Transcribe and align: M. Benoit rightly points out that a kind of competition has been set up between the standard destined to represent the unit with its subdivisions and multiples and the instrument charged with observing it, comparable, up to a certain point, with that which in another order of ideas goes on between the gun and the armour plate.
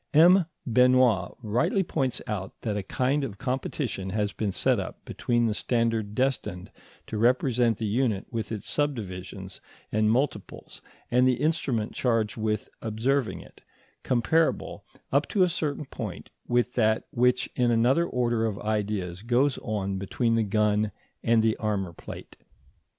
M. 0.15 0.45
Benoit 0.65 1.35
rightly 1.43 1.83
points 1.83 2.23
out 2.25 2.59
that 2.61 2.75
a 2.75 2.81
kind 2.81 3.23
of 3.23 3.37
competition 3.37 4.09
has 4.09 4.33
been 4.33 4.51
set 4.51 4.79
up 4.79 5.05
between 5.05 5.45
the 5.45 5.53
standard 5.53 6.15
destined 6.15 6.71
to 7.05 7.19
represent 7.19 7.77
the 7.77 7.85
unit 7.85 8.25
with 8.31 8.51
its 8.51 8.67
subdivisions 8.67 9.61
and 9.91 10.09
multiples 10.09 10.81
and 11.11 11.27
the 11.27 11.35
instrument 11.35 11.93
charged 11.93 12.35
with 12.35 12.67
observing 12.81 13.41
it, 13.41 13.61
comparable, 14.01 14.83
up 15.11 15.27
to 15.27 15.43
a 15.43 15.47
certain 15.47 15.85
point, 15.85 16.31
with 16.47 16.73
that 16.73 17.03
which 17.11 17.47
in 17.55 17.69
another 17.69 18.07
order 18.07 18.47
of 18.47 18.57
ideas 18.61 19.21
goes 19.21 19.59
on 19.59 19.99
between 19.99 20.33
the 20.33 20.41
gun 20.41 20.91
and 21.21 21.43
the 21.43 21.55
armour 21.57 21.93
plate. 21.93 22.37